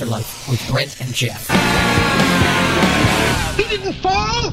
[0.00, 1.48] Altar Life with Brent and Geoff.
[3.56, 4.52] He didn't fall?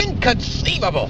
[0.00, 1.08] Inconceivable.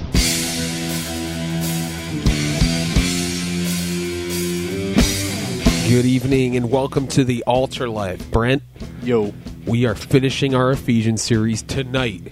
[5.89, 8.29] Good evening and welcome to the Altar Life.
[8.29, 8.61] Brent,
[9.01, 9.33] Yo.
[9.65, 12.31] we are finishing our Ephesians series tonight.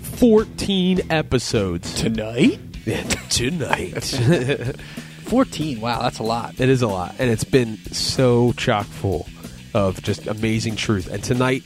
[0.00, 1.92] 14 episodes.
[2.00, 2.60] Tonight?
[3.28, 4.00] tonight.
[5.24, 5.82] 14.
[5.82, 6.58] Wow, that's a lot.
[6.58, 9.26] it is a lot, and it's been so chock full
[9.74, 11.08] of just amazing truth.
[11.08, 11.62] And tonight,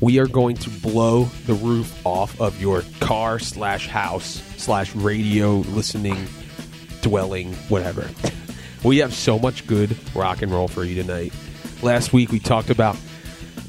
[0.00, 5.56] we are going to blow the roof off of your car slash house slash radio
[5.56, 6.26] listening
[7.02, 8.08] dwelling, whatever.
[8.84, 11.32] We have so much good rock and roll for you tonight.
[11.80, 12.98] Last week we talked about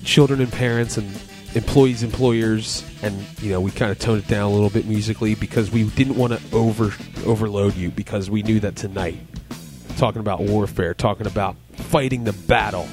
[0.04, 1.10] children and parents and
[1.56, 5.34] employees, employers, and you know we kind of toned it down a little bit musically
[5.34, 6.94] because we didn't want to over
[7.26, 9.18] overload you because we knew that tonight,
[9.96, 12.86] talking about warfare, talking about fighting the battle,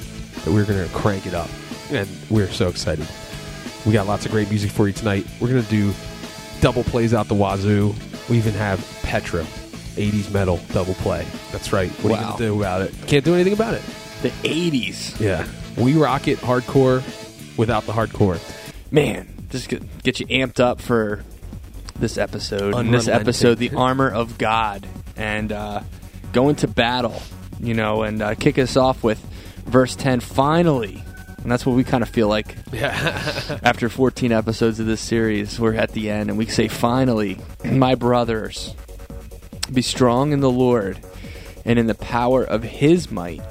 [0.44, 1.48] that We're going to crank it up,
[1.90, 3.06] and we're so excited.
[3.86, 5.26] We got lots of great music for you tonight.
[5.40, 5.92] We're going to do
[6.60, 7.94] double plays out the wazoo.
[8.28, 11.26] We even have Petra, 80s metal double play.
[11.50, 11.90] That's right.
[12.02, 12.94] What are you going to do about it?
[13.06, 13.82] Can't do anything about it.
[14.22, 15.18] The 80s.
[15.18, 15.46] Yeah.
[15.76, 17.02] We rock it hardcore
[17.56, 18.38] without the hardcore.
[18.92, 21.24] Man, just get, get you amped up for
[21.96, 22.76] this episode.
[22.76, 24.86] In this episode, the armor of God.
[25.16, 25.82] And uh,
[26.32, 27.20] go into battle,
[27.60, 29.20] you know, and uh, kick us off with
[29.64, 31.02] verse 10 finally.
[31.42, 33.58] And that's what we kind of feel like Yeah.
[33.64, 35.58] after 14 episodes of this series.
[35.58, 38.74] We're at the end, and we say, finally, my brothers,
[39.72, 41.00] be strong in the Lord
[41.64, 43.42] and in the power of his might,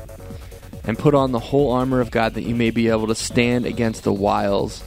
[0.85, 3.65] and put on the whole armor of God that you may be able to stand
[3.65, 4.83] against the wiles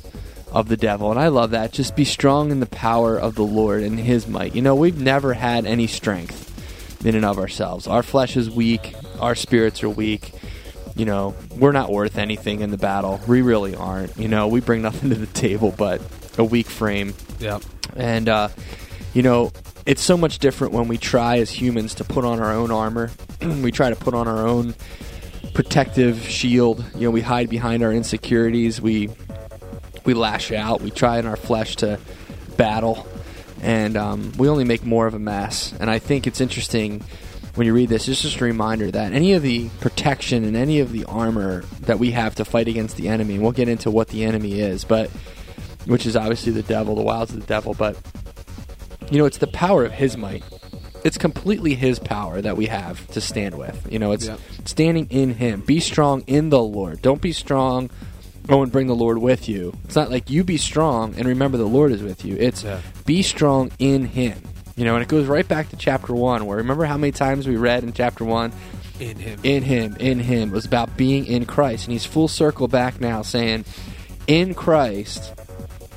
[0.50, 1.10] of the devil.
[1.10, 1.72] And I love that.
[1.72, 4.54] Just be strong in the power of the Lord and his might.
[4.54, 6.40] You know, we've never had any strength
[7.04, 7.86] in and of ourselves.
[7.86, 10.32] Our flesh is weak, our spirits are weak.
[10.94, 13.20] You know, we're not worth anything in the battle.
[13.26, 14.16] We really aren't.
[14.16, 16.00] You know, we bring nothing to the table but
[16.38, 17.14] a weak frame.
[17.38, 17.62] yep.
[17.96, 18.48] And, uh,
[19.12, 19.52] you know,
[19.86, 23.10] it's so much different when we try as humans to put on our own armor.
[23.40, 24.74] we try to put on our own
[25.52, 26.84] protective shield.
[26.94, 28.80] You know, we hide behind our insecurities.
[28.80, 29.10] We
[30.04, 30.80] we lash out.
[30.80, 31.98] We try in our flesh to
[32.56, 33.06] battle,
[33.62, 35.72] and um, we only make more of a mess.
[35.78, 37.02] And I think it's interesting
[37.54, 38.08] when you read this.
[38.08, 41.98] It's just a reminder that any of the protection and any of the armor that
[41.98, 44.84] we have to fight against the enemy, and we'll get into what the enemy is,
[44.84, 45.10] but
[45.86, 47.96] which is obviously the devil, the wiles of the devil, but
[49.10, 50.42] you know, it's the power of his might.
[51.04, 53.86] It's completely his power that we have to stand with.
[53.92, 54.40] You know, it's Yep.
[54.64, 55.60] standing in him.
[55.60, 57.02] Be strong in the Lord.
[57.02, 57.90] Don't be strong.
[58.46, 59.74] Go and bring the Lord with you.
[59.84, 62.36] It's not like you be strong and remember the Lord is with you.
[62.36, 62.78] It's Yeah.
[63.04, 64.38] be strong in him.
[64.76, 67.46] You know, and it goes right back to chapter one, where remember how many times
[67.46, 68.52] we read in chapter one,
[68.98, 69.38] In him.
[69.44, 70.48] in him, in him.
[70.50, 71.84] It was about being in Christ.
[71.86, 73.64] And he's full circle back now saying,
[74.26, 75.32] in Christ,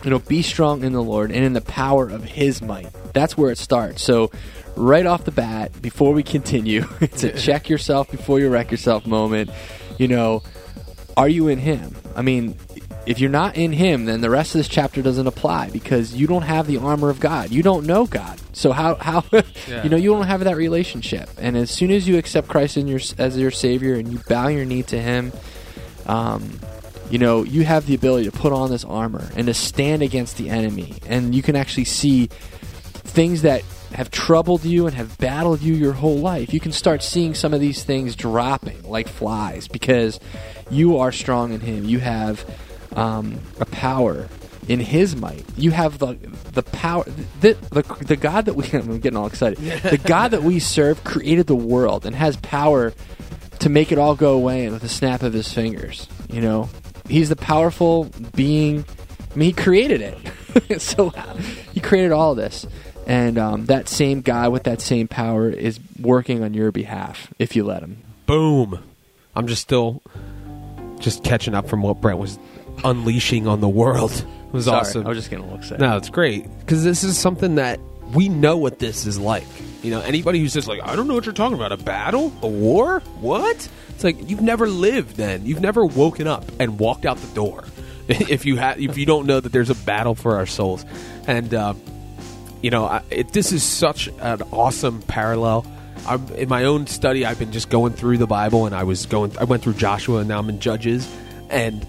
[0.03, 2.89] you know, be strong in the Lord and in the power of his might.
[3.13, 4.03] That's where it starts.
[4.03, 4.29] So,
[4.75, 9.07] right off the bat, before we continue, it's a check yourself before you wreck yourself
[9.07, 9.49] moment.
[9.97, 10.43] You know,
[11.15, 11.95] are you in him?
[12.15, 12.55] I mean,
[13.07, 16.27] if you're not in him, then the rest of this chapter doesn't apply because you
[16.27, 17.51] don't have the armor of God.
[17.51, 18.39] You don't know God.
[18.53, 19.23] So how how
[19.67, 19.83] Yeah.
[19.83, 21.29] you know you don't have that relationship.
[21.39, 24.47] And as soon as you accept Christ in your as your savior and you bow
[24.47, 25.31] your knee to him,
[26.05, 26.59] um,
[27.09, 30.37] you know, you have the ability to put on this armor and to stand against
[30.37, 30.95] the enemy.
[31.07, 33.63] And you can actually see things that
[33.93, 36.53] have troubled you and have battled you your whole life.
[36.53, 40.19] You can start seeing some of these things dropping like flies because
[40.69, 41.85] you are strong in Him.
[41.85, 42.45] You have
[42.97, 44.27] um, a power
[44.67, 45.45] in His might.
[45.55, 46.15] You have the
[46.51, 47.05] the power.
[47.39, 49.59] The, the, the God that we I'm getting all excited.
[49.59, 52.93] The God that we serve created the world and has power
[53.59, 56.07] to make it all go away with a snap of his fingers.
[56.29, 56.69] You know,
[57.07, 58.83] he's the powerful being.
[59.33, 60.81] I mean, he created it.
[60.81, 61.11] so
[61.73, 62.65] he created all of this,
[63.05, 67.55] and um, that same guy with that same power is working on your behalf if
[67.55, 68.03] you let him.
[68.25, 68.83] Boom.
[69.35, 70.01] I'm just still
[70.99, 72.39] just catching up from what Brent was
[72.83, 74.11] unleashing on the world.
[74.11, 75.05] It was Sorry, awesome.
[75.05, 75.81] I was just getting a look excited.
[75.81, 77.79] No, it's great because this is something that
[78.13, 79.47] we know what this is like.
[79.83, 82.31] You know, anybody who says like, "I don't know what you're talking about," a battle,
[82.41, 83.69] a war, what?
[83.89, 85.17] It's like you've never lived.
[85.17, 87.65] Then you've never woken up and walked out the door.
[88.07, 90.85] if you ha- if you don't know that there's a battle for our souls,
[91.27, 91.73] and uh,
[92.61, 95.65] you know, I, it, this is such an awesome parallel.
[96.07, 99.05] I'm, in my own study, I've been just going through the Bible, and I was
[99.05, 99.37] going.
[99.37, 101.07] I went through Joshua, and now I'm in Judges,
[101.49, 101.85] and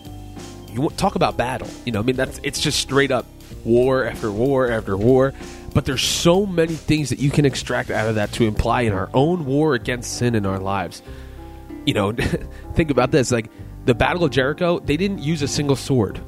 [0.79, 1.69] you talk about battle.
[1.85, 3.27] You know, I mean, that's it's just straight up
[3.65, 5.35] war after war after war.
[5.75, 8.93] But there's so many things that you can extract out of that to imply in
[8.93, 11.03] our own war against sin in our lives.
[11.85, 12.13] You know,
[12.75, 13.51] think about this: like
[13.85, 16.21] the Battle of Jericho, they didn't use a single sword.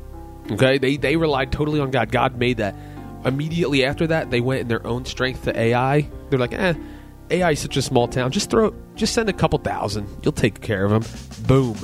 [0.51, 2.11] Okay, they they relied totally on God.
[2.11, 2.75] God made that.
[3.25, 6.09] Immediately after that, they went in their own strength to Ai.
[6.31, 6.73] They're like, eh,
[7.31, 8.31] Ai is such a small town.
[8.33, 10.09] Just throw, just send a couple thousand.
[10.23, 11.47] You'll take care of them.
[11.47, 11.77] Boom,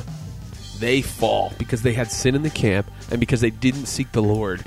[0.78, 4.22] they fall because they had sin in the camp and because they didn't seek the
[4.22, 4.62] Lord.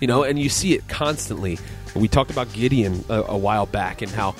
[0.00, 1.58] You know, and you see it constantly.
[1.94, 4.34] We talked about Gideon a, a while back and how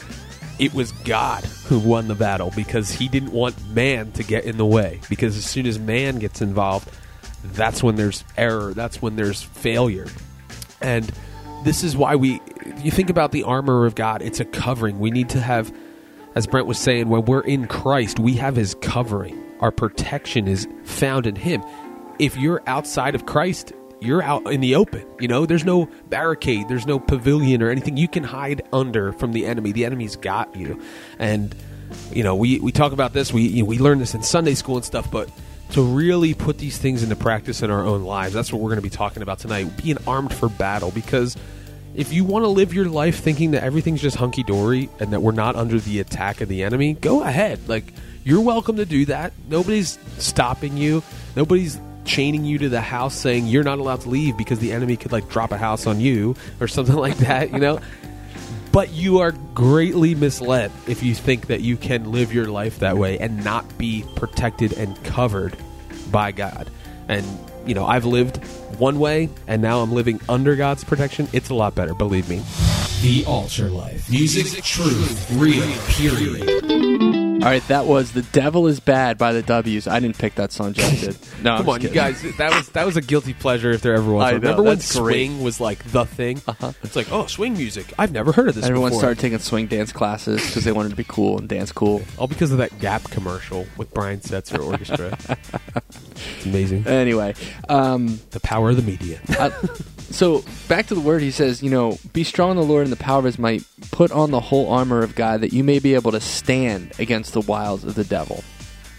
[0.58, 4.56] it was God who won the battle because he didn't want man to get in
[4.56, 5.00] the way.
[5.08, 6.88] Because as soon as man gets involved,
[7.44, 10.06] that's when there's error, that's when there's failure.
[10.80, 11.10] And
[11.64, 12.40] this is why we,
[12.78, 14.98] you think about the armor of God, it's a covering.
[14.98, 15.72] We need to have,
[16.34, 19.44] as Brent was saying, when we're in Christ, we have his covering.
[19.60, 21.62] Our protection is found in him.
[22.18, 25.04] If you're outside of Christ, you're out in the open.
[25.20, 29.32] You know, there's no barricade, there's no pavilion or anything you can hide under from
[29.32, 29.72] the enemy.
[29.72, 30.80] The enemy's got you.
[31.18, 31.54] And,
[32.12, 34.54] you know, we, we talk about this, we, you know, we learn this in Sunday
[34.54, 35.30] school and stuff, but
[35.70, 38.78] to really put these things into practice in our own lives, that's what we're going
[38.78, 39.64] to be talking about tonight.
[39.82, 40.90] Being armed for battle.
[40.90, 41.36] Because
[41.94, 45.20] if you want to live your life thinking that everything's just hunky dory and that
[45.20, 47.68] we're not under the attack of the enemy, go ahead.
[47.68, 47.92] Like,
[48.24, 49.32] you're welcome to do that.
[49.48, 51.02] Nobody's stopping you.
[51.36, 54.96] Nobody's chaining you to the house saying you're not allowed to leave because the enemy
[54.96, 57.80] could like drop a house on you or something like that, you know?
[58.72, 62.96] But you are greatly misled if you think that you can live your life that
[62.96, 65.56] way and not be protected and covered
[66.10, 66.70] by God.
[67.08, 67.26] And,
[67.66, 68.36] you know, I've lived
[68.78, 71.28] one way and now I'm living under God's protection.
[71.32, 72.42] It's a lot better, believe me.
[73.00, 74.10] The Altar Life.
[74.10, 77.07] Music, truth, real, period.
[77.40, 79.86] All right, that was "The Devil Is Bad" by the W's.
[79.86, 80.72] I didn't pick that song.
[80.72, 81.16] Geoff did.
[81.40, 81.94] No, I'm Come just on, you kidding.
[81.94, 82.36] guys.
[82.38, 84.24] That was that was a guilty pleasure if there ever was.
[84.24, 85.28] I know, Remember when that's great.
[85.28, 86.42] swing was like the thing?
[86.48, 86.72] Uh-huh.
[86.82, 87.92] It's like, oh, swing music.
[87.96, 88.64] I've never heard of this.
[88.66, 89.00] Everyone before.
[89.02, 92.02] started taking swing dance classes because they wanted to be cool and dance cool.
[92.18, 95.16] all because of that Gap commercial with Brian Setzer Orchestra.
[95.76, 96.88] it's amazing.
[96.88, 97.34] Anyway,
[97.68, 99.20] um, The power of the media.
[99.38, 99.50] uh,
[100.10, 102.92] so back to the word, he says, you know, be strong in the Lord and
[102.92, 103.62] the power of His might.
[103.90, 107.32] Put on the whole armor of God that you may be able to stand against
[107.32, 108.42] the wiles of the devil.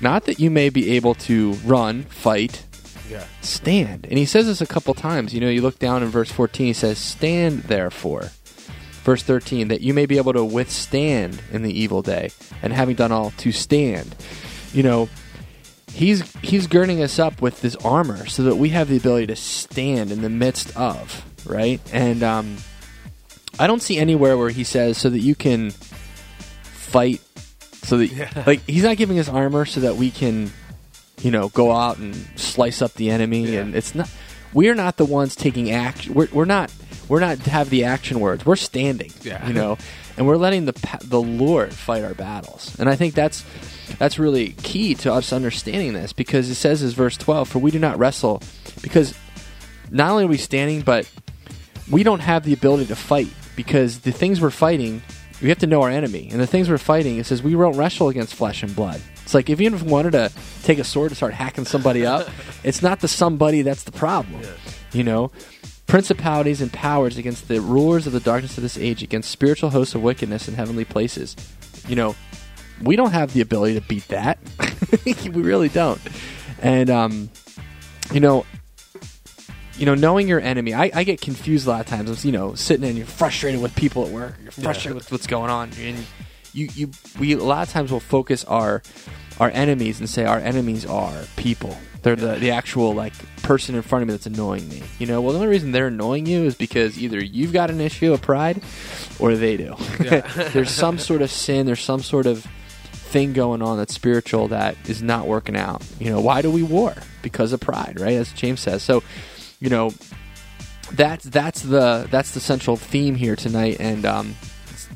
[0.02, 2.64] Not that you may be able to run, fight,
[3.10, 3.24] Yeah.
[3.42, 4.06] stand.
[4.10, 5.34] And he says this a couple times.
[5.34, 8.32] You know, you look down in verse 14, he says, Stand therefore.
[9.04, 12.30] Verse 13, that you may be able to withstand in the evil day,
[12.62, 14.16] and having done all, to stand.
[14.74, 15.10] You know,
[16.00, 19.36] he's he's girding us up with this armor so that we have the ability to
[19.36, 21.82] stand in the midst of, right?
[21.92, 22.58] And um,
[23.60, 25.72] I don't see anywhere where he says so that you can
[26.64, 27.22] fight,
[27.84, 30.52] so that like he's not giving us armor so that we can,
[31.22, 33.46] you know, go out and slice up the enemy.
[33.52, 33.60] Yeah.
[33.60, 34.10] And it's not
[34.54, 36.14] we're not the ones taking action.
[36.14, 36.74] We're, we're not
[37.10, 38.46] we're not have the action words.
[38.46, 39.46] We're standing, Yeah.
[39.48, 39.78] you know,
[40.16, 42.76] and we're letting the the Lord fight our battles.
[42.80, 43.44] And I think that's
[44.00, 47.70] that's really key to us understanding this because it says as verse 12 for we
[47.70, 48.42] do not wrestle
[48.82, 49.16] because
[49.92, 51.10] not only are we standing but
[51.92, 55.02] we don't have the ability to fight because the things we're fighting
[55.42, 56.28] we have to know our enemy.
[56.32, 59.02] And the things we're fighting it says we won't wrestle against flesh and blood.
[59.24, 60.32] It's like if you even wanted to
[60.64, 62.30] take a sword and start hacking somebody up
[62.64, 64.42] it's not the somebody that's the problem
[64.92, 65.32] you know?
[65.86, 69.96] Principalities and powers against the rulers of the darkness of this age against spiritual hosts
[69.96, 71.36] of wickedness in heavenly places
[71.88, 72.16] you know
[72.82, 74.40] we don't have the ability to beat that
[75.06, 76.02] we really don't
[76.62, 77.30] and um
[78.12, 78.46] you know
[79.80, 82.10] you know, knowing your enemy, I, I get confused a lot of times.
[82.10, 85.10] It's, you know, sitting in and you're frustrated with people at work, you're frustrated with
[85.10, 86.06] what's going on, and
[86.52, 88.84] you, you, we a lot of times will focus our
[89.40, 91.78] our enemies and say our enemies are people.
[92.02, 94.84] They're the the actual like person in front of me that's annoying me.
[95.00, 97.80] You know, well, the only reason they're annoying you is because either you've got an
[97.80, 98.62] issue of pride,
[99.18, 99.76] or they do.
[100.00, 101.66] there's some sort of sin.
[101.66, 102.46] There's some sort of
[103.10, 105.84] thing going on that's spiritual that is not working out.
[106.00, 106.94] You know, why do we war?
[107.22, 108.14] Because of pride, right?
[108.14, 108.84] As James says.
[108.84, 109.04] So,
[109.60, 109.92] you know,
[110.94, 113.78] that's that's the that's the central theme here tonight.
[113.80, 114.36] And um,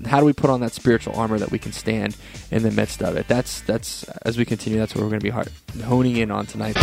[0.06, 2.16] how do we put on that spiritual armor that we can stand
[2.52, 3.28] in the midst of it?
[3.28, 4.80] That's that's as we continue.
[4.80, 5.50] That's what we're going to be hard,
[5.84, 6.78] honing in on tonight.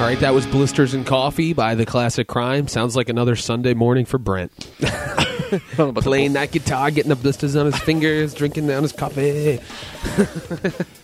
[0.00, 2.68] All right, that was Blisters and Coffee by The Classic Crime.
[2.68, 4.50] Sounds like another Sunday morning for Brent.
[5.96, 9.60] Playing that guitar, getting the blisters on his fingers, drinking down his coffee.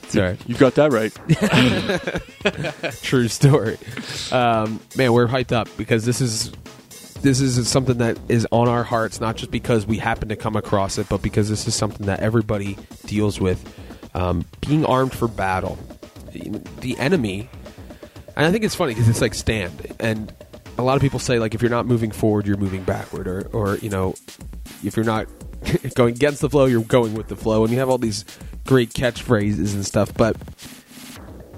[0.09, 0.39] Sorry.
[0.47, 1.13] You got that right.
[3.03, 3.77] True story.
[4.31, 6.53] Um, man, we're hyped up because this is
[7.23, 10.55] this is something that is on our hearts, not just because we happen to come
[10.55, 13.65] across it, but because this is something that everybody deals with.
[14.15, 15.77] Um, being armed for battle,
[16.33, 17.49] the enemy,
[18.37, 20.33] and I think it's funny because it's like stand, and
[20.79, 23.49] a lot of people say like if you're not moving forward, you're moving backward, or
[23.53, 24.15] or you know,
[24.85, 25.27] if you're not
[25.95, 28.25] going against the flow, you're going with the flow, and you have all these
[28.67, 30.37] great catchphrases and stuff, but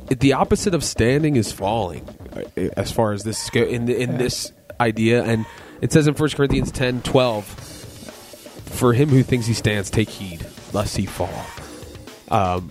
[0.09, 4.53] the opposite of standing is falling, uh, as far as this go in in this
[4.81, 5.23] idea.
[5.25, 5.45] And
[5.81, 7.45] it says in 1 Corinthians 10, 12,
[8.67, 11.45] "For him who thinks he stands, take heed lest he fall."
[12.31, 12.71] Um,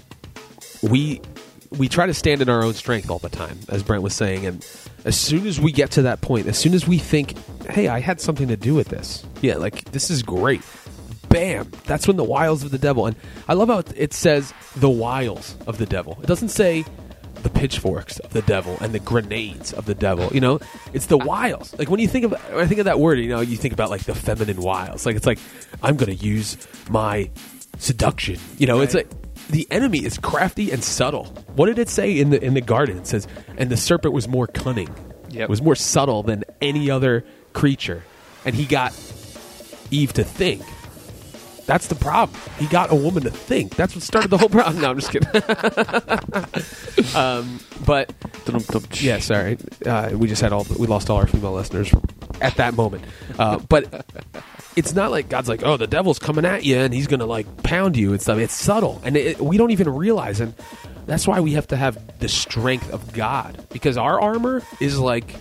[0.81, 1.21] we
[1.71, 4.45] we try to stand in our own strength all the time, as Brent was saying,
[4.45, 4.65] and
[5.05, 7.35] as soon as we get to that point, as soon as we think,
[7.69, 10.61] "Hey, I had something to do with this," yeah, like this is great.
[11.29, 11.69] Bam!
[11.85, 13.05] That's when the wiles of the devil.
[13.05, 13.15] And
[13.49, 16.17] I love how it- says the wiles of the devil.
[16.23, 16.85] It doesn't say
[17.43, 20.29] the pitchforks of the devil and the grenades of the devil.
[20.33, 20.59] You know,
[20.93, 21.75] it's the wiles.
[21.77, 23.73] Like when you think of when I think of that word, you know, you think
[23.73, 25.05] about like the feminine wiles.
[25.05, 25.39] Like it's like
[25.83, 26.57] I'm going to use
[26.89, 27.29] my
[27.77, 28.39] seduction.
[28.57, 29.07] You know, it's like
[29.49, 31.25] the enemy is crafty and subtle.
[31.55, 32.97] What did it say in the in the garden?
[32.97, 33.27] It says,
[33.57, 34.89] and the serpent was more cunning.
[35.29, 35.49] Yep.
[35.49, 38.03] Was more subtle than any other creature,
[38.45, 38.93] and he got
[39.91, 40.63] Eve to think.
[41.65, 42.39] That's the problem.
[42.59, 43.75] He got a woman to think.
[43.75, 44.81] That's what started the whole problem.
[44.81, 45.27] No, I'm just kidding.
[47.15, 48.13] um, but
[49.01, 49.57] yeah, sorry.
[49.85, 51.93] Uh, we just had all we lost all our female listeners
[52.41, 53.03] at that moment.
[53.37, 54.05] Uh, but
[54.77, 57.63] it's not like God's like, oh, the devil's coming at you and he's gonna like
[57.63, 58.37] pound you and stuff.
[58.37, 60.39] It's subtle, and it, we don't even realize.
[60.39, 60.53] And
[61.07, 65.33] that's why we have to have the strength of God because our armor is like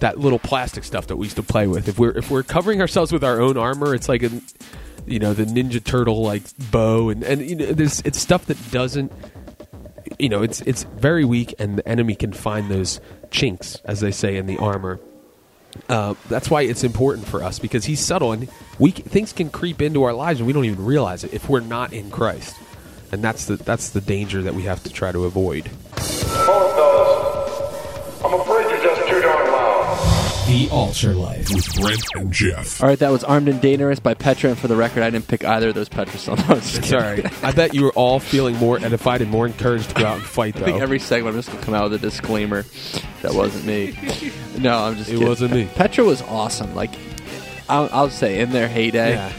[0.00, 1.88] that little plastic stuff that we used to play with.
[1.88, 4.30] If we're if we're covering ourselves with our own armor, it's like a
[5.06, 6.42] you know the Ninja Turtle like
[6.72, 9.12] bow and and you know there's it's stuff that doesn't
[10.18, 14.10] you know it's it's very weak and the enemy can find those chinks as they
[14.10, 14.98] say in the armor.
[15.88, 19.80] Uh, that's why it's important for us because he's subtle and we things can creep
[19.82, 22.56] into our lives and we don't even realize it if we're not in Christ,
[23.12, 25.70] and that's the that's the danger that we have to try to avoid.
[30.56, 31.50] The Altar Life.
[31.52, 32.82] with Brent and Geoff.
[32.82, 34.50] All right, that was Armed and Dangerous by Petra.
[34.50, 36.40] And for the record, I didn't pick either of those Petra songs.
[36.48, 36.64] I was.
[36.64, 40.16] Sorry, I bet you were all feeling more edified and more encouraged to go out
[40.16, 40.56] and fight.
[40.60, 42.64] I think every segment I'm just gonna come out with a disclaimer.
[43.22, 43.98] That wasn't me.
[44.58, 45.10] No, I'm just.
[45.10, 45.28] It kidding.
[45.28, 45.68] wasn't me.
[45.74, 46.74] Petra was awesome.
[46.74, 46.92] Like,
[47.68, 49.10] I'll, I'll say in their heyday.
[49.14, 49.32] yeah,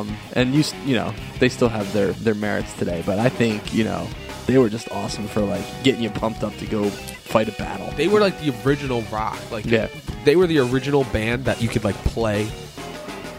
[0.00, 3.02] Um, and you, s- you know, they still have their their merits today.
[3.06, 4.08] But I think you know
[4.50, 7.88] they were just awesome for like getting you pumped up to go fight a battle.
[7.96, 9.38] they were like the original rock.
[9.52, 9.88] Like Yeah.
[10.24, 12.48] they were the original band that you could like play,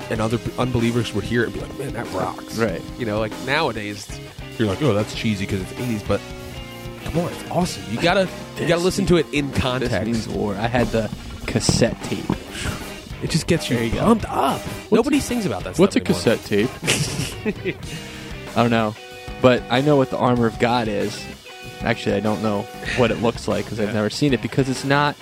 [0.09, 2.81] and other unbelievers would hear it and be like, "Man, that rocks!" Right.
[2.97, 4.07] You know, like nowadays,
[4.57, 6.21] you're like, "Oh, that's cheesy because it's '80s," but
[7.03, 7.83] come on, it's awesome.
[7.91, 8.27] You gotta
[8.59, 10.05] you gotta listen to it in This context.
[10.05, 10.55] means war.
[10.55, 11.09] I had the
[11.47, 12.25] cassette tape.
[13.21, 13.99] it just gets you, you go.
[13.99, 14.61] pumped up.
[14.91, 15.77] Nobody sings about that.
[15.77, 16.15] What's a anymore.
[16.15, 16.69] cassette tape?
[18.55, 18.95] I don't know,
[19.41, 21.25] but I know what the armor of God is.
[21.81, 22.61] Actually, I don't know
[22.97, 24.41] what it looks like because I've never seen it.
[24.41, 25.15] Because it's not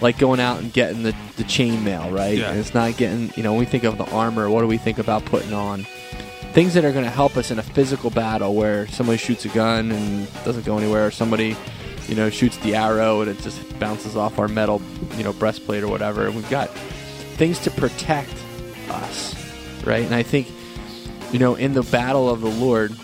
[0.00, 2.36] like going out and getting the the chain mail, right?
[2.36, 2.50] Yeah.
[2.50, 3.32] And it's not getting.
[3.34, 5.86] You know, when we think of the armor, what do we think about putting on?
[6.52, 9.48] Things that are going to help us in a physical battle where somebody shoots a
[9.48, 11.56] gun and doesn't go anywhere, or somebody,
[12.08, 14.82] you know, shoots the arrow and it just bounces off our metal,
[15.16, 16.26] you know, breastplate or whatever.
[16.26, 16.68] And we've got
[17.38, 18.34] things to protect
[18.90, 19.34] us,
[19.86, 20.04] right?
[20.04, 20.46] And I think,
[21.32, 22.94] you know, in the battle of the Lord,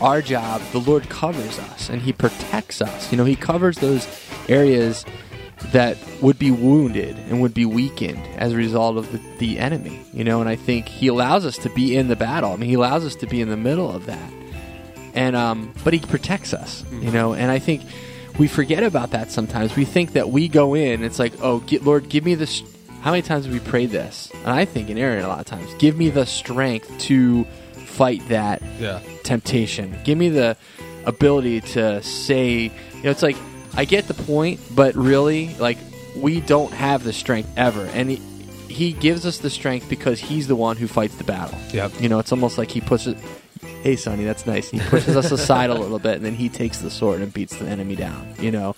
[0.00, 3.10] our job, the Lord covers us and He protects us.
[3.10, 4.06] You know, He covers those
[4.48, 5.04] areas
[5.72, 10.00] that would be wounded and would be weakened as a result of the, the enemy.
[10.12, 12.52] You know, and I think He allows us to be in the battle.
[12.52, 14.32] I mean, He allows us to be in the middle of that,
[15.14, 16.84] and um, but He protects us.
[16.92, 17.82] You know, and I think
[18.38, 19.74] we forget about that sometimes.
[19.76, 21.02] We think that we go in.
[21.02, 22.62] It's like, oh, get, Lord, give me this.
[23.00, 24.32] How many times have we prayed this?
[24.34, 27.46] And I think in Aaron a lot of times, give me the strength to
[27.86, 29.00] fight that Yeah.
[29.22, 29.96] temptation.
[30.04, 30.56] Give me the
[31.04, 33.36] ability to say, you know, it's like
[33.76, 35.78] I get the point, but really, like
[36.16, 38.16] we don't have the strength ever, and he,
[38.68, 41.58] he gives us the strength because he's the one who fights the battle.
[41.72, 41.92] Yep.
[42.00, 43.14] You know, it's almost like he pushes.
[43.82, 44.68] Hey, Sonny, that's nice.
[44.70, 47.56] He pushes us aside a little bit, and then he takes the sword and beats
[47.56, 48.26] the enemy down.
[48.40, 48.74] You know,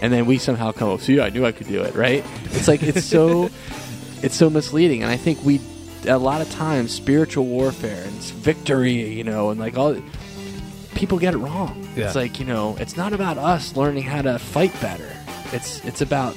[0.00, 1.00] and then we somehow come up.
[1.00, 1.94] See, I knew I could do it.
[1.94, 2.24] Right?
[2.52, 3.50] It's like it's so,
[4.22, 5.60] it's so misleading, and I think we,
[6.06, 9.12] a lot of times, spiritual warfare and it's victory.
[9.12, 9.96] You know, and like all
[10.94, 11.88] people get it wrong.
[11.94, 12.06] Yeah.
[12.06, 15.16] It's like you know, it's not about us learning how to fight better.
[15.52, 16.36] It's it's about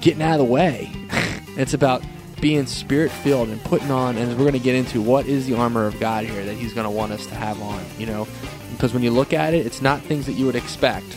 [0.00, 0.90] getting out of the way.
[1.56, 2.02] it's about
[2.40, 4.16] being spirit filled and putting on.
[4.16, 6.72] And we're going to get into what is the armor of God here that He's
[6.72, 7.84] going to want us to have on.
[7.98, 8.28] You know,
[8.72, 11.16] because when you look at it, it's not things that you would expect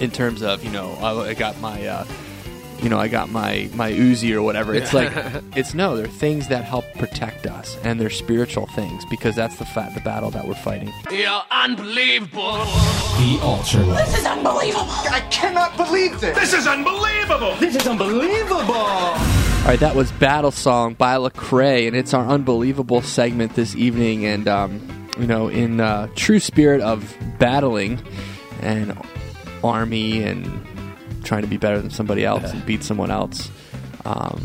[0.00, 1.86] in terms of you know I, I got my.
[1.86, 2.04] Uh,
[2.82, 4.74] you know, I got my my Uzi or whatever.
[4.74, 5.12] It's like,
[5.56, 5.96] it's no.
[5.96, 10.00] They're things that help protect us, and they're spiritual things because that's the fa- the
[10.00, 10.92] battle that we're fighting.
[11.10, 12.64] You're unbelievable.
[13.18, 13.78] The Altar
[14.26, 14.86] unbelievable.
[15.10, 16.36] I cannot believe this.
[16.36, 17.54] This is unbelievable.
[17.56, 18.74] This is unbelievable.
[18.74, 24.26] All right, that was Battle Song by Lecrae, and it's our unbelievable segment this evening.
[24.26, 28.00] And um, you know, in uh, true spirit of battling
[28.60, 28.96] and
[29.62, 30.66] army and
[31.22, 33.50] trying to be better than somebody else and beat someone else.
[34.04, 34.44] Um,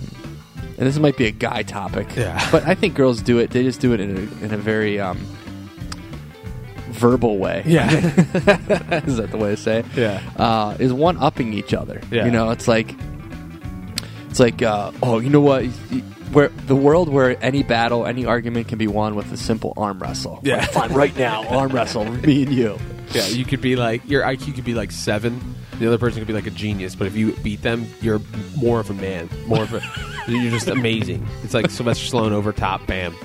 [0.77, 2.39] and this might be a guy topic, Yeah.
[2.51, 3.49] but I think girls do it.
[3.49, 5.17] They just do it in a, in a very um,
[6.91, 7.63] verbal way.
[7.65, 7.89] Yeah.
[9.05, 9.85] is that the way to say it?
[9.95, 10.21] Yeah.
[10.35, 12.01] Uh, is one upping each other.
[12.11, 12.25] Yeah.
[12.25, 12.93] You know, it's like
[14.29, 15.65] it's like uh, oh, you know what?
[16.31, 19.99] Where the world where any battle, any argument can be won with a simple arm
[19.99, 20.39] wrestle.
[20.43, 20.57] Yeah.
[20.57, 22.77] Like, fine, right now, arm wrestle, me and you.
[23.11, 25.55] Yeah, you could be like your IQ could be like seven.
[25.79, 28.21] The other person could be like a genius, but if you beat them, you're
[28.57, 29.29] more of a man.
[29.45, 29.81] More of a.
[30.31, 31.25] you're just amazing.
[31.43, 32.85] It's like Sylvester Stallone over top.
[32.87, 33.15] Bam!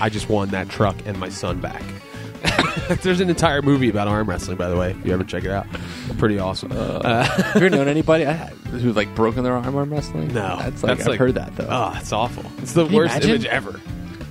[0.00, 1.82] I just won that truck and my son back.
[3.02, 4.90] There's an entire movie about arm wrestling, by the way.
[4.92, 5.66] If you ever check it out,
[6.18, 6.70] pretty awesome.
[6.72, 9.92] Uh, uh Have you ever known anybody uh, I- who's like broken their arm arm
[9.92, 10.28] wrestling?
[10.28, 11.66] no, that's like I've heard that though.
[11.68, 12.44] Oh, it's awful.
[12.58, 13.80] It's the Can worst image ever.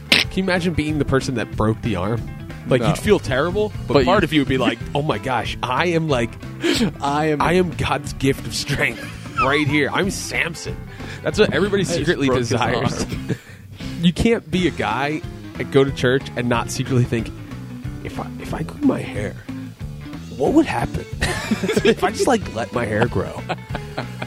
[0.10, 2.22] Can you imagine being the person that broke the arm?
[2.68, 2.88] Like No.
[2.90, 5.58] you'd feel terrible, but, But part you- of you would be like, "Oh my gosh,
[5.62, 6.32] I am like
[7.02, 7.42] I am.
[7.42, 9.04] I am God's gift of strength
[9.44, 9.90] right here.
[9.94, 10.76] I'm Samson.
[11.24, 13.06] That's what everybody secretly desires.
[14.02, 15.22] you can't be a guy
[15.60, 17.30] and go to church and not secretly think,
[18.04, 19.34] if I if I grew my hair,
[20.38, 21.06] what would happen?
[21.22, 23.42] if I just like let my hair grow,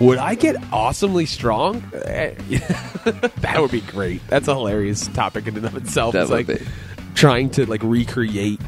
[0.01, 1.83] would I get awesomely strong?
[1.93, 2.35] Eh,
[3.41, 4.27] that would be great.
[4.29, 6.13] That's a hilarious topic in and of itself.
[6.15, 6.67] That It's would like be.
[7.15, 8.61] Trying to like recreate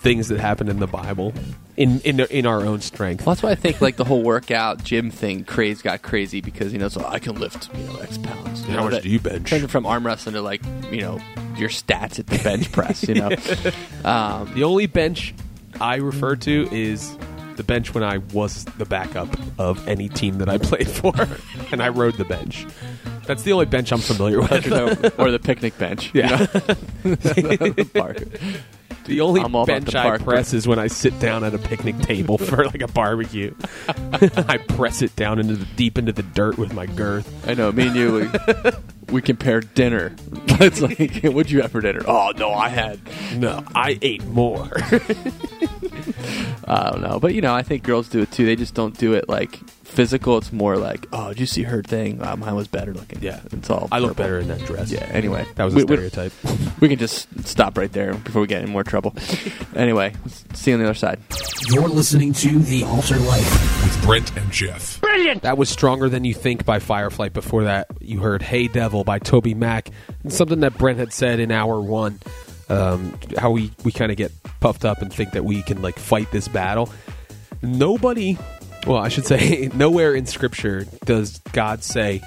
[0.00, 1.32] things that happen in the Bible
[1.76, 3.24] in in in our own strength.
[3.24, 6.72] Well, that's why I think like the whole workout gym thing craze got crazy because
[6.72, 8.64] you know so I can lift you know X pounds.
[8.64, 9.48] How know, much that do you bench?
[9.48, 11.20] Turned from arm wrestling to like you know
[11.56, 13.06] your stats at the bench press.
[13.06, 13.30] You know,
[14.04, 15.34] um, The only bench
[15.80, 17.16] I refer to is
[17.56, 19.28] the bench when I was the backup
[19.58, 21.14] of any team that I played for,
[21.72, 22.66] and I rode the bench.
[23.28, 24.50] That's the only bench I'm familiar with.
[25.20, 26.12] or the picnic bench.
[26.14, 26.30] you Yeah.
[26.38, 26.46] know?
[26.46, 28.16] The park.
[29.04, 30.22] The only I'm all about bench the I park.
[30.24, 33.54] press is when I sit down at a picnic table for like a barbecue.
[34.12, 37.46] I press it down into the deep into the dirt with my girth.
[37.48, 37.70] I know.
[37.72, 38.70] Me and you, we,
[39.14, 40.14] we compare dinner.
[40.60, 42.00] it's like, what'd you have for dinner?
[42.06, 42.98] Oh no, I had.
[43.36, 44.68] No, I ate more.
[46.66, 48.44] I don't know, but you know, I think girls do it too.
[48.44, 50.38] They just don't do it like physical.
[50.38, 52.22] It's more like, oh, did you see her thing?
[52.22, 53.18] Uh, mine was better looking.
[53.20, 53.40] Yeah.
[53.52, 53.88] it's all.
[53.90, 54.24] I look verbal.
[54.24, 54.90] better in that dress.
[54.92, 55.08] Yeah.
[55.12, 56.32] Anyway, that was a we, we- stereotype.
[56.80, 59.12] We can just stop right there before we get in more trouble.
[59.74, 60.14] anyway,
[60.54, 61.18] see you on the other side.
[61.70, 63.82] You're listening to The Altar Life.
[63.82, 65.00] with Brent and Geoff.
[65.00, 65.42] Brilliant.
[65.42, 67.32] That was Stronger Than You Think by Fireflight.
[67.32, 69.90] Before that, you heard Hey Devil by Toby Mac.
[70.22, 72.20] And something that Brent had said in hour one,
[72.68, 75.98] um, how we, we kind of get puffed up and think that we can like
[75.98, 76.92] fight this battle.
[77.60, 78.38] Nobody,
[78.86, 82.22] well, I should say, nowhere in Scripture does God say,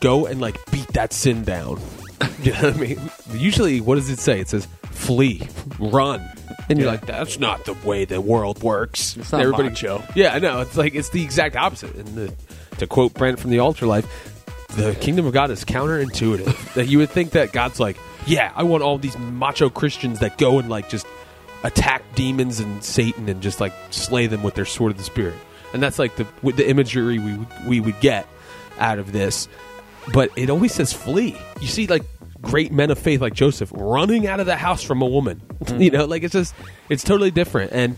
[0.00, 1.80] go and like beat that sin down.
[2.42, 3.00] you know what I mean?
[3.32, 4.40] Usually, what does it say?
[4.40, 5.42] It says, flee,
[5.78, 6.20] run.
[6.68, 9.16] And you're like, that's not the way the world works.
[9.16, 10.02] It's not macho.
[10.14, 10.60] Yeah, I know.
[10.60, 11.94] It's like it's the exact opposite.
[11.96, 12.34] And the,
[12.78, 14.06] to quote Brent from the Altar Life,
[14.76, 16.74] the kingdom of God is counterintuitive.
[16.74, 20.38] that you would think that God's like, yeah, I want all these macho Christians that
[20.38, 21.06] go and like just
[21.64, 25.34] attack demons and Satan and just like slay them with their sword of the spirit.
[25.72, 28.26] And that's like the the imagery we would- we would get
[28.78, 29.48] out of this.
[30.12, 31.36] But it always says flee.
[31.60, 32.02] You see like
[32.40, 35.40] great men of faith like Joseph running out of the house from a woman.
[35.78, 36.54] you know, like it's just
[36.88, 37.96] it's totally different and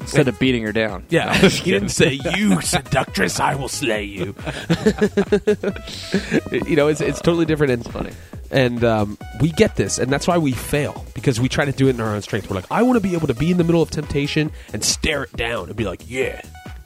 [0.00, 1.04] Instead of beating her down.
[1.08, 4.26] yeah, he didn't say, "You seductress, I will slay you."
[6.52, 7.72] you know, it's it's totally different.
[7.72, 8.10] And funny.
[8.52, 11.88] and um, we get this, and that's why we fail because we try to do
[11.88, 12.48] it in our own strength.
[12.48, 14.84] We're like, I want to be able to be in the middle of temptation and
[14.84, 16.42] stare it down and be like, "Yeah,"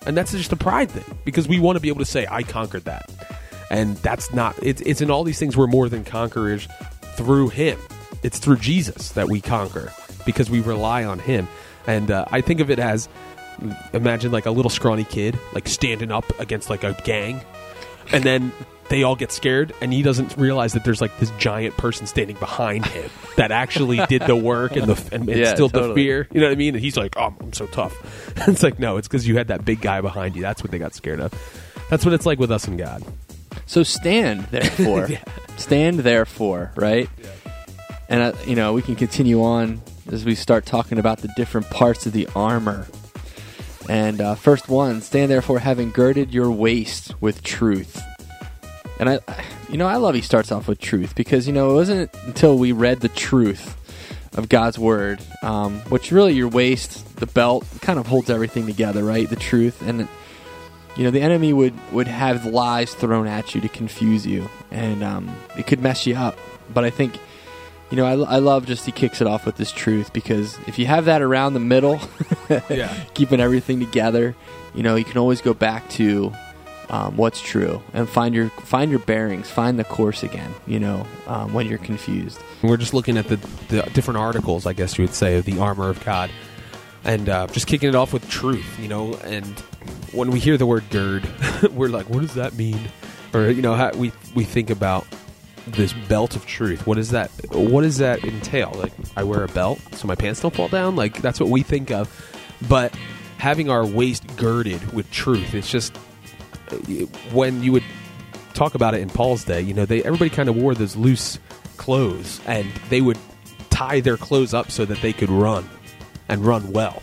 [0.06, 2.42] and that's just a pride thing because we want to be able to say, "I
[2.42, 3.10] conquered that,"
[3.70, 4.56] and that's not.
[4.62, 6.68] It's it's in all these things we're more than conquerors
[7.16, 7.78] through Him.
[8.22, 9.92] It's through Jesus that we conquer
[10.24, 11.48] because we rely on Him.
[11.86, 13.08] And uh, I think of it as
[13.92, 17.40] imagine like a little scrawny kid like standing up against like a gang
[18.12, 18.52] and then
[18.92, 22.36] they all get scared and he doesn't realize that there's like this giant person standing
[22.36, 26.28] behind him that actually did the work and the and Yeah, instilled the fear.
[26.30, 26.74] You know what i mean?
[26.74, 27.96] And he's like oh i'm so tough.
[28.46, 30.42] It's like no it's because you had that big guy behind you.
[30.42, 31.32] That's what they got scared of.
[31.88, 33.02] That's what it's like with us and god.
[33.64, 35.08] So stand therefore.
[35.56, 37.08] Stand therefore, right?
[38.10, 41.70] And uh, you know we can continue on as we start talking about the different
[41.70, 42.86] parts of the armor.
[43.88, 48.02] And uh, first one, stand therefore, having girded your waist with truth.
[49.02, 51.74] And I, you know, I love he starts off with truth because you know it
[51.74, 53.76] wasn't until we read the truth
[54.36, 59.02] of God's word, um, which really your waist, the belt, kind of holds everything together,
[59.04, 59.28] right?
[59.28, 60.06] The truth and
[60.96, 65.02] you know the enemy would would have lies thrown at you to confuse you and
[65.02, 66.36] um, it could mess you up
[66.72, 67.18] but i think
[67.90, 70.78] you know, I, I love just he kicks it off with this truth because if
[70.78, 72.00] you have that around the middle,
[72.70, 72.90] Yeah.
[73.12, 74.34] keeping everything together,
[74.74, 76.32] you know, you can always go back to
[76.90, 80.52] um, what's true and find your find your bearings, find the course again.
[80.66, 82.40] You know, um, when you're confused.
[82.62, 83.36] We're just looking at the,
[83.68, 86.30] the different articles, I guess you would say, of the armor of God,
[87.04, 88.78] and uh, just kicking it off with truth.
[88.78, 89.46] You know, and
[90.12, 91.28] when we hear the word gird,
[91.72, 92.80] we're like, what does that mean?
[93.34, 95.06] Or you know, we we think about
[95.66, 96.86] this belt of truth.
[96.86, 97.30] What does that?
[97.50, 98.72] What does that entail?
[98.76, 100.96] Like, I wear a belt so my pants don't fall down.
[100.96, 102.10] Like that's what we think of,
[102.68, 102.94] but
[103.38, 105.98] having our waist girded with truth, it's just
[107.32, 107.84] when you would
[108.54, 111.38] talk about it in Paul's day, you know, they everybody kind of wore those loose
[111.76, 113.18] clothes, and they would
[113.70, 115.68] tie their clothes up so that they could run
[116.28, 117.02] and run well,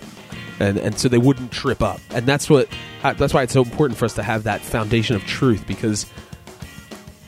[0.59, 1.99] and and so they wouldn't trip up.
[2.11, 2.69] And that's what
[3.01, 6.05] that's why it's so important for us to have that foundation of truth because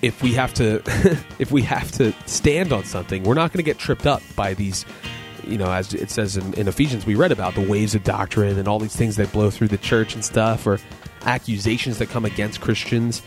[0.01, 0.82] if we have to
[1.39, 4.54] if we have to stand on something, we're not going to get tripped up by
[4.54, 4.86] these.
[5.43, 8.60] You know, as it says in, in Ephesians, we read about the waves of doctrine
[8.60, 10.77] and all these things that blow through the church and stuff, or
[11.25, 13.21] accusations that come against Christians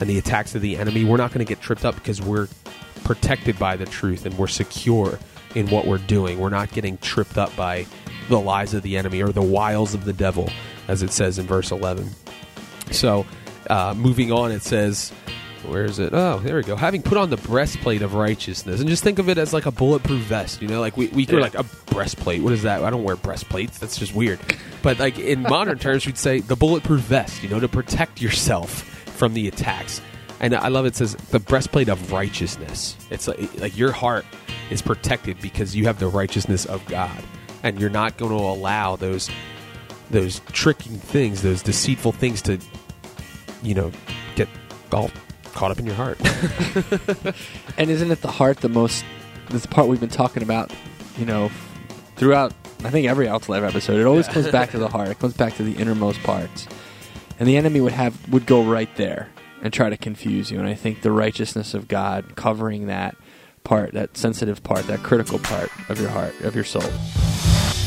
[0.00, 1.04] and the attacks of the enemy.
[1.04, 2.48] We're not going to get tripped up because we're
[3.04, 5.18] protected by the truth and we're secure
[5.54, 6.38] in what we're doing.
[6.38, 7.86] We're not getting tripped up by
[8.28, 10.50] the lies of the enemy or the wiles of the devil,
[10.88, 12.10] as it says in verse 11.
[12.90, 13.24] So,
[13.70, 15.12] uh, moving on, it says,
[15.68, 16.12] where is it?
[16.12, 16.76] Oh, there we go.
[16.76, 19.70] Having put on the breastplate of righteousness, and just think of it as like a
[19.70, 20.62] bulletproof vest.
[20.62, 21.40] You know, like we we Yeah.
[21.40, 22.42] like a breastplate.
[22.42, 22.82] What is that?
[22.82, 23.78] I don't wear breastplates.
[23.78, 24.38] That's just weird.
[24.82, 27.42] But like in modern terms, we'd say the bulletproof vest.
[27.42, 28.82] You know, to protect yourself
[29.16, 30.00] from the attacks.
[30.38, 32.94] And I love it says the breastplate of righteousness.
[33.10, 34.26] It's like, like your heart
[34.70, 37.22] is protected because you have the righteousness of God,
[37.62, 39.30] and you're not going to allow those
[40.10, 42.58] those tricking things, those deceitful things to
[43.62, 43.90] you know
[44.34, 44.48] get
[44.92, 45.10] all
[45.56, 46.18] caught up in your heart.
[47.78, 49.04] And isn't it the heart the most?
[49.50, 50.72] This part we've been talking about,
[51.18, 51.50] you know,
[52.16, 52.52] throughout.
[52.84, 55.08] I think every Altar Life episode, it always comes back to the heart.
[55.08, 56.66] It comes back to the innermost parts,
[57.38, 59.28] and the enemy would have would go right there
[59.62, 60.58] and try to confuse you.
[60.58, 63.16] And I think the righteousness of God covering that
[63.64, 66.90] part, that sensitive part, that critical part of your heart, of your soul.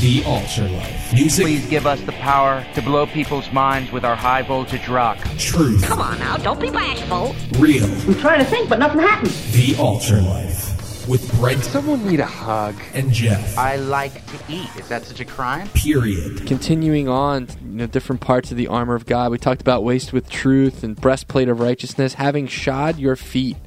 [0.01, 1.13] The Altar Life.
[1.13, 5.17] Music, Please give us the power to blow people's minds with our high voltage rock.
[5.37, 7.35] truth, Come on now, don't be bashful.
[7.59, 7.83] real.
[7.85, 9.51] I'm trying to think, but nothing happens.
[9.51, 11.07] The Altar Life.
[11.07, 12.75] With Brent Someone need a hug.
[12.93, 13.57] and Geoff.
[13.57, 14.69] I like to eat.
[14.77, 15.67] Is that such a crime?
[15.69, 16.45] Period.
[16.47, 19.31] continuing on, you know, different parts of the armor of God.
[19.31, 23.57] We talked about waist with truth and breastplate of righteousness, having shod your feet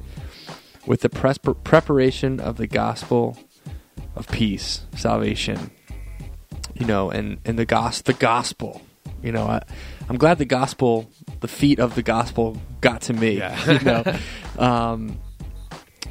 [0.87, 3.37] with the pres- preparation of the gospel
[4.15, 5.69] of peace, salvation.
[6.83, 8.81] You know, and and the gos the gospel.
[9.21, 9.61] You know, I,
[10.09, 13.35] I'm glad the gospel, the feet of the gospel, got to me.
[13.35, 14.03] you know,
[14.59, 15.17] um,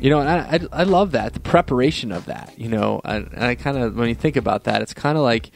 [0.01, 2.55] you know, and I, I I love that the preparation of that.
[2.57, 5.25] You know, and, and I kind of when you think about that, it's kind of
[5.25, 5.51] like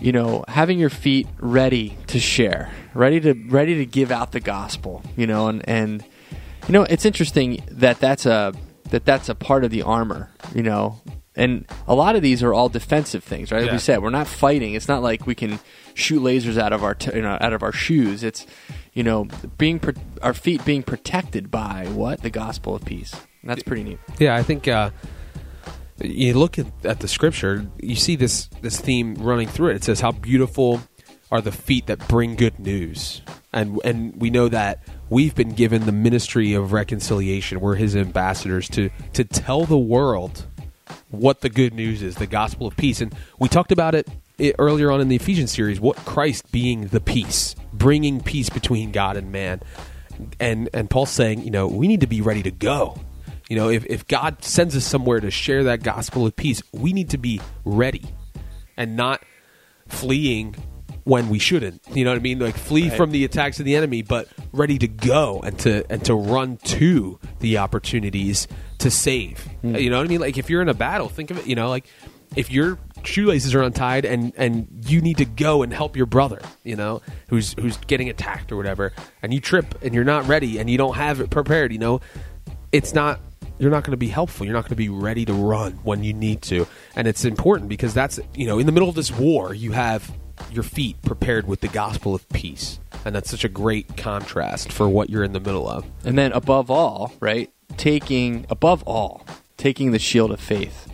[0.00, 4.38] you know having your feet ready to share ready to ready to give out the
[4.38, 6.04] gospel you know and and
[6.68, 8.52] you know it's interesting that that's a
[8.90, 11.00] that that's a part of the armor you know
[11.38, 13.60] and a lot of these are all defensive things right?
[13.62, 13.72] Like Yeah.
[13.74, 14.74] we said we're not fighting.
[14.74, 15.58] It's not like we can
[15.94, 18.22] shoot lasers out of our t- you know out of our shoes.
[18.22, 18.46] It's
[18.92, 22.22] you know being pro- our feet being protected by what?
[22.22, 23.14] The gospel of peace.
[23.42, 23.98] And that's pretty neat.
[24.18, 24.90] Yeah, I think uh,
[26.02, 29.76] you look at, at the scripture, you see this this theme running through it.
[29.76, 30.80] It says, "How beautiful
[31.30, 33.22] are the feet that bring good news,"
[33.52, 37.60] and and we know that we've been given the ministry of reconciliation.
[37.60, 40.46] We're His ambassadors to to tell the world
[41.10, 43.00] what the good news is, the gospel of peace.
[43.00, 44.08] And we talked about it
[44.58, 45.80] earlier on in the Ephesians series.
[45.80, 49.60] What Christ being the peace, bringing peace between God and man,
[50.40, 53.00] and and Paul's saying, you know, we need to be ready to go.
[53.48, 56.92] You know, if, if God sends us somewhere to share that gospel of peace, we
[56.92, 58.04] need to be ready
[58.76, 59.22] and not
[59.88, 60.54] fleeing
[61.04, 61.80] when we shouldn't.
[61.94, 62.38] You know what I mean?
[62.38, 66.04] Like flee from the attacks of the enemy, but ready to go and to and
[66.04, 68.46] to run to the opportunities
[68.78, 69.40] to save.
[69.60, 69.76] Hmm.
[69.76, 70.20] You know what I mean?
[70.20, 71.46] Like if you're in a battle, think of it.
[71.46, 71.86] You know, like
[72.36, 76.40] if your shoelaces are untied and and you need to go and help your brother,
[76.64, 80.58] you know, who's who's getting attacked or whatever, and you trip and you're not ready
[80.58, 81.72] and you don't have it prepared.
[81.72, 82.00] You know,
[82.72, 83.20] it's not
[83.58, 86.04] you're not going to be helpful you're not going to be ready to run when
[86.04, 86.64] you need to
[86.94, 90.12] and it's important because that's you know in the middle of this war you have
[90.52, 94.88] your feet prepared with the gospel of peace and that's such a great contrast for
[94.88, 99.24] what you're in the middle of And then above all, right, taking above all,
[99.56, 100.90] taking the shield of faith,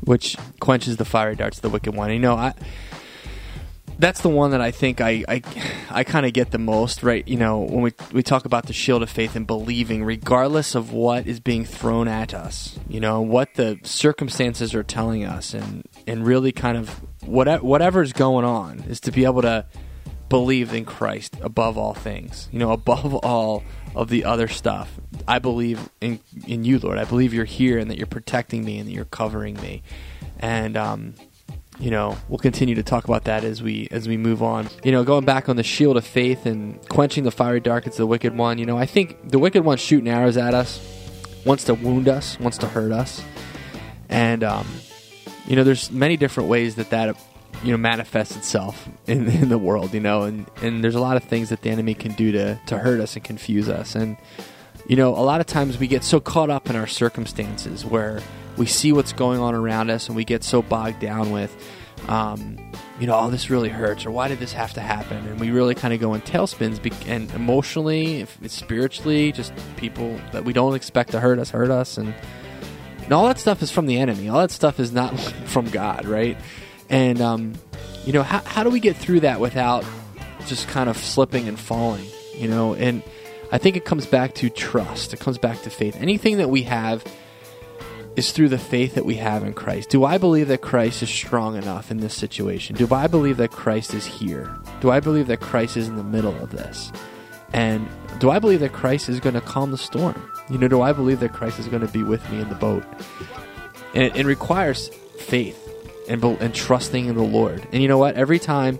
[0.00, 2.10] which quenches the fiery darts of the wicked one.
[2.10, 2.54] You know, I
[3.98, 5.42] that's the one that I think I I,
[5.90, 7.26] I kind of get the most right.
[7.26, 10.92] You know, when we we talk about the shield of faith and believing, regardless of
[10.92, 15.86] what is being thrown at us, you know, what the circumstances are telling us, and
[16.06, 19.66] and really kind of whatever whatever's going on is to be able to
[20.28, 22.48] believe in Christ above all things.
[22.52, 23.62] You know, above all
[23.94, 24.90] of the other stuff.
[25.26, 26.98] I believe in in you, Lord.
[26.98, 29.82] I believe you're here and that you're protecting me and that you're covering me.
[30.40, 31.14] And um,
[31.78, 34.68] you know, we'll continue to talk about that as we as we move on.
[34.82, 37.96] You know, going back on the shield of faith and quenching the fiery darts of
[37.96, 38.58] the wicked one.
[38.58, 40.80] You know, I think the wicked one shooting arrows at us
[41.44, 43.22] wants to wound us, wants to hurt us,
[44.08, 44.66] and um,
[45.46, 47.16] you know, there's many different ways that that
[47.64, 49.94] you know manifests itself in, in the world.
[49.94, 52.60] You know, and and there's a lot of things that the enemy can do to
[52.66, 53.94] to hurt us and confuse us.
[53.94, 54.16] And
[54.86, 58.20] you know, a lot of times we get so caught up in our circumstances where
[58.56, 61.56] we see what's going on around us and we get so bogged down with
[62.08, 62.58] um,
[63.00, 65.26] you know, oh, this really hurts, or why did this have to happen?
[65.26, 70.44] And we really kind of go in tailspins, be- and emotionally, spiritually, just people that
[70.44, 72.14] we don't expect to hurt us hurt us, and,
[73.02, 74.28] and all that stuff is from the enemy.
[74.28, 76.36] All that stuff is not from God, right?
[76.94, 77.54] And um,
[78.04, 79.84] you know, how, how do we get through that without
[80.46, 82.06] just kind of slipping and falling?
[82.36, 83.02] You know, and
[83.50, 85.12] I think it comes back to trust.
[85.12, 85.96] It comes back to faith.
[85.96, 87.04] Anything that we have
[88.14, 89.90] is through the faith that we have in Christ.
[89.90, 92.76] Do I believe that Christ is strong enough in this situation?
[92.76, 94.56] Do I believe that Christ is here?
[94.80, 96.92] Do I believe that Christ is in the middle of this?
[97.52, 97.88] And
[98.20, 100.30] do I believe that Christ is going to calm the storm?
[100.48, 102.54] You know, do I believe that Christ is going to be with me in the
[102.54, 102.84] boat?
[103.94, 105.63] And it, it requires faith
[106.08, 107.66] and, and trusting in the Lord.
[107.72, 108.16] And you know what?
[108.16, 108.78] Every time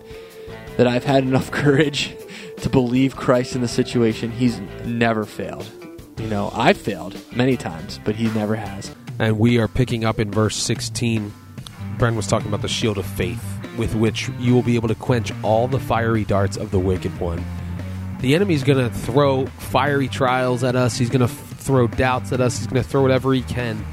[0.77, 2.15] that I've had enough courage
[2.57, 5.69] to believe Christ in the situation, He's never failed.
[6.17, 8.93] You know, I've failed many times, but He never has.
[9.19, 11.33] And we are picking up in verse 16.
[11.97, 13.43] Brent was talking about the shield of faith,
[13.77, 17.17] with which you will be able to quench all the fiery darts of the wicked
[17.19, 17.43] one.
[18.19, 20.97] The enemy's going to throw fiery trials at us.
[20.97, 22.57] He's going to throw doubts at us.
[22.57, 23.85] He's going to throw whatever he can.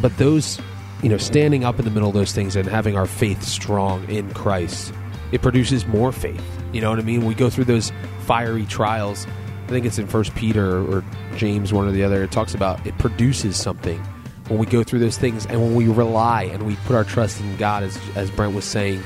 [0.00, 0.60] But those,
[1.02, 4.08] you know, standing up in the middle of those things and having our faith strong
[4.08, 4.92] in Christ,
[5.32, 6.42] it produces more faith.
[6.72, 7.24] You know what I mean?
[7.24, 9.26] We go through those fiery trials.
[9.64, 11.04] I think it's in First Peter or
[11.36, 12.22] James, one or the other.
[12.22, 14.02] It talks about it produces something
[14.48, 17.40] when we go through those things and when we rely and we put our trust
[17.40, 19.02] in God, as, as Brent was saying,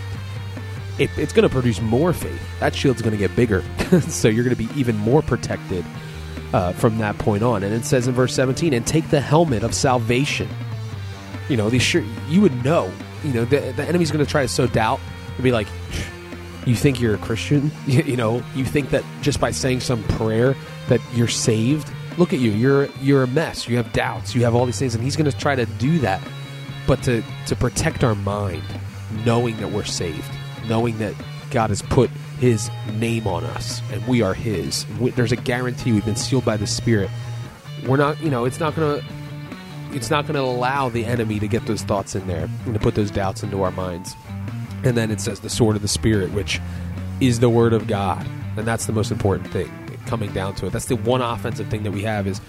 [0.99, 2.41] it, it's going to produce more faith.
[2.61, 3.65] That shield's going to get bigger.
[4.03, 5.85] so you're going to be even more protected
[6.53, 7.63] uh, from that point on.
[7.63, 10.49] And it says in verse 17, and take the helmet of salvation.
[11.53, 12.91] You know, these sure, you would know.
[13.23, 15.01] You know, the, the enemy's going to try to sow doubt
[15.35, 15.67] and be like,
[16.65, 17.71] you think you're a Christian?
[17.87, 20.57] You, you know, you think that just by saying some prayer
[20.89, 21.93] that you're saved?
[22.19, 24.95] look at you you're you're a mess you have doubts you have all these things
[24.95, 26.21] and he's going to try to do that
[26.87, 28.63] but to to protect our mind
[29.25, 30.31] knowing that we're saved
[30.69, 31.15] knowing that
[31.51, 35.91] god has put his name on us and we are his we, there's a guarantee
[35.91, 37.09] we've been sealed by the spirit
[37.87, 39.07] we're not you know it's not going to
[39.95, 42.81] it's not going to allow the enemy to get those thoughts in there and to
[42.81, 44.15] put those doubts into our minds
[44.85, 46.61] and then it says the sword of the spirit which
[47.21, 48.27] is the word of god
[48.57, 49.71] and that's the most important thing
[50.07, 50.73] coming down to it.
[50.73, 52.41] That's the one offensive thing that we have is,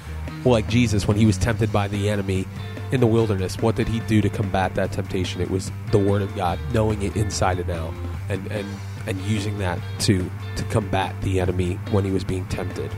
[0.44, 2.46] well, like Jesus when he was tempted by the enemy
[2.92, 3.58] in the wilderness.
[3.58, 5.42] What did he do to combat that temptation?
[5.42, 7.94] It was the Word of God, knowing it inside and out,
[8.30, 8.68] and and
[9.08, 12.92] and using that to to combat the enemy when he was being tempted.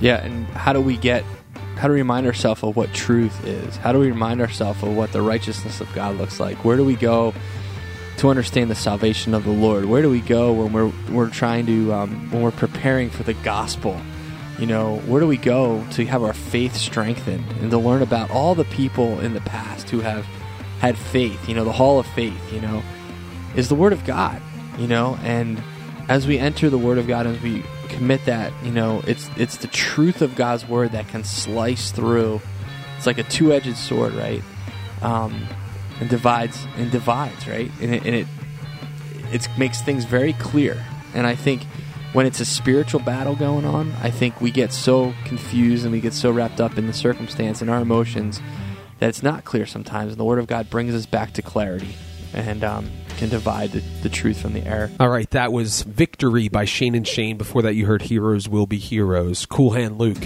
[0.00, 1.24] Yeah, and how do we get
[1.80, 3.74] how do we remind ourselves of what truth is?
[3.78, 6.62] How do we remind ourselves of what the righteousness of God looks like?
[6.62, 7.32] Where do we go
[8.18, 9.86] to understand the salvation of the Lord?
[9.86, 13.32] Where do we go when we're we're trying to um, when we're preparing for the
[13.32, 13.98] gospel?
[14.58, 18.30] You know, where do we go to have our faith strengthened and to learn about
[18.30, 20.26] all the people in the past who have
[20.80, 21.48] had faith?
[21.48, 22.52] You know, the Hall of Faith.
[22.52, 22.82] You know,
[23.56, 24.42] is the Word of God.
[24.76, 25.62] You know, and
[26.10, 29.56] as we enter the Word of God, as we commit that, you know, it's it's
[29.58, 32.40] the truth of God's Word that can slice through.
[32.96, 34.42] It's like a two-edged sword, right?
[35.02, 35.46] Um,
[36.00, 37.70] and divides and divides, right?
[37.80, 38.26] And it, and it
[39.32, 40.82] it makes things very clear.
[41.14, 41.62] And I think
[42.12, 46.00] when it's a spiritual battle going on, I think we get so confused and we
[46.00, 48.40] get so wrapped up in the circumstance and our emotions
[48.98, 50.12] that it's not clear sometimes.
[50.12, 51.94] And the Word of God brings us back to clarity
[52.34, 52.90] and um,
[53.20, 54.90] can divide the, the truth from the error.
[54.98, 57.36] All right, that was Victory by Shane and Shane.
[57.36, 59.44] Before that, you heard Heroes Will Be Heroes.
[59.44, 60.16] Cool Hand Luke.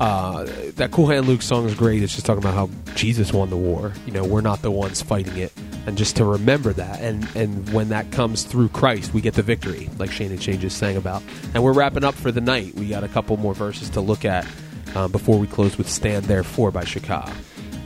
[0.00, 2.02] Uh, that Cool Hand Luke song is great.
[2.02, 3.92] It's just talking about how Jesus won the war.
[4.06, 5.52] You know, we're not the ones fighting it.
[5.86, 7.02] And just to remember that.
[7.02, 10.58] And, and when that comes through Christ, we get the victory, like Shane and Shane
[10.58, 11.22] just sang about.
[11.52, 12.74] And we're wrapping up for the night.
[12.76, 14.46] We got a couple more verses to look at
[14.94, 17.30] uh, before we close with Stand Therefore by Shaka.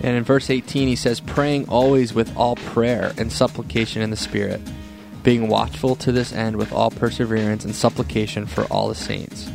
[0.02, 4.16] And in verse 18, he says, Praying always with all prayer and supplication in the
[4.16, 4.60] Spirit,
[5.22, 9.50] being watchful to this end with all perseverance and supplication for all the saints.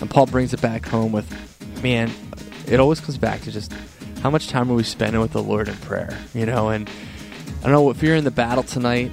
[0.00, 1.30] And Paul brings it back home with,
[1.82, 2.10] man,
[2.66, 3.72] it always comes back to just
[4.22, 6.70] how much time are we spending with the Lord in prayer, you know?
[6.70, 6.88] And
[7.60, 9.12] I don't know if you're in the battle tonight,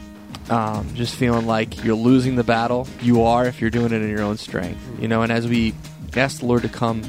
[0.50, 2.88] um, just feeling like you're losing the battle.
[3.02, 5.22] You are if you're doing it in your own strength, you know.
[5.22, 5.76] And as we
[6.16, 7.04] ask the Lord to come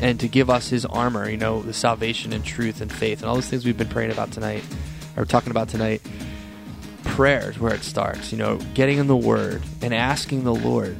[0.00, 3.28] and to give us His armor, you know, the salvation and truth and faith and
[3.28, 4.64] all those things we've been praying about tonight,
[5.16, 6.02] or talking about tonight.
[7.04, 10.96] Prayer is where it starts, you know, getting in the Word and asking the Lord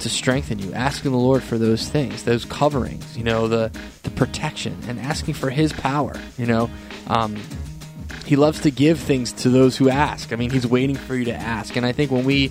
[0.00, 3.70] to strengthen you, asking the Lord for those things, those coverings, you know, the
[4.02, 6.70] the protection, and asking for His power, you know.
[7.06, 7.36] Um,
[8.26, 10.32] he loves to give things to those who ask.
[10.32, 11.76] I mean, he's waiting for you to ask.
[11.76, 12.50] And I think when we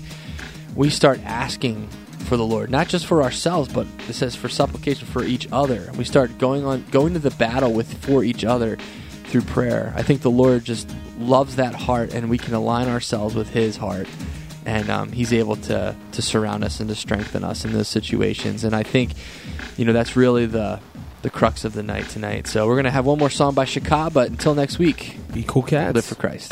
[0.73, 1.89] we start asking
[2.25, 5.89] for the Lord, not just for ourselves, but it says for supplication for each other.
[5.97, 8.77] We start going on going to the battle with for each other
[9.25, 9.93] through prayer.
[9.95, 13.77] I think the Lord just loves that heart, and we can align ourselves with His
[13.77, 14.07] heart,
[14.65, 18.63] and um, He's able to to surround us and to strengthen us in those situations.
[18.63, 19.11] And I think,
[19.77, 20.79] you know, that's really the
[21.21, 22.47] the crux of the night tonight.
[22.47, 25.63] So we're gonna have one more song by Shaka, but until next week, Be cool
[25.63, 25.95] cats.
[25.95, 26.51] live for Christ.